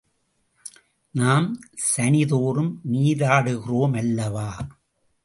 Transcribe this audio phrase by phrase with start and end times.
[1.15, 1.47] நாம்
[1.95, 4.49] சனிதோறும் நீராடுகிறோமல்லவா?